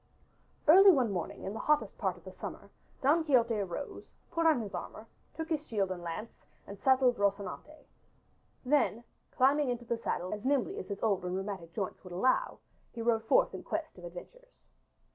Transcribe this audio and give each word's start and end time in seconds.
Early 0.67 0.89
one 0.89 1.11
morning 1.11 1.43
in 1.43 1.53
the 1.53 1.59
hottest 1.59 1.95
part 1.99 2.17
of 2.17 2.23
the 2.23 2.31
summer 2.31 2.71
Don 3.03 3.23
Quixote 3.23 3.53
arose, 3.59 4.09
put 4.31 4.47
on 4.47 4.59
his 4.59 4.73
armor, 4.73 5.05
took 5.35 5.47
his 5.49 5.63
shield 5.67 5.91
and 5.91 6.01
lance 6.01 6.33
and 6.65 6.79
saddled 6.79 7.17
Rocinante. 7.17 7.85
Then, 8.65 9.03
climbing 9.31 9.69
into 9.69 9.85
the 9.85 9.97
saddle 9.99 10.33
as 10.33 10.43
nimbly 10.43 10.79
as 10.79 10.87
his 10.89 11.03
old 11.03 11.23
and 11.23 11.35
rheumatic 11.35 11.71
joints 11.75 12.03
would 12.03 12.13
allow, 12.13 12.57
he 12.93 13.03
rode 13.03 13.25
forth 13.25 13.53
in 13.53 13.61
quest 13.61 13.95
of 13.99 14.03
adventures. 14.05 14.63